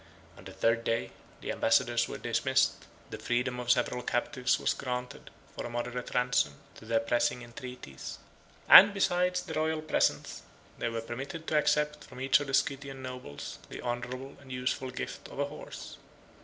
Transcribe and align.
On 0.35 0.43
the 0.43 0.51
third 0.51 0.83
day, 0.83 1.11
the 1.41 1.51
ambassadors 1.51 2.07
were 2.09 2.17
dismissed; 2.17 2.87
the 3.11 3.19
freedom 3.19 3.59
of 3.59 3.69
several 3.69 4.01
captives 4.01 4.59
was 4.59 4.73
granted, 4.73 5.29
for 5.55 5.63
a 5.63 5.69
moderate 5.69 6.15
ransom, 6.15 6.55
to 6.73 6.85
their 6.85 6.99
pressing 6.99 7.43
entreaties; 7.43 8.17
and, 8.67 8.95
besides 8.95 9.43
the 9.43 9.53
royal 9.53 9.83
presents, 9.83 10.41
they 10.79 10.89
were 10.89 11.01
permitted 11.01 11.45
to 11.45 11.55
accept 11.55 12.03
from 12.03 12.19
each 12.19 12.39
of 12.39 12.47
the 12.47 12.53
Scythian 12.55 13.03
nobles 13.03 13.59
the 13.69 13.81
honorable 13.81 14.35
and 14.41 14.51
useful 14.51 14.89
gift 14.89 15.27
of 15.27 15.37
a 15.37 15.45
horse. 15.45 15.97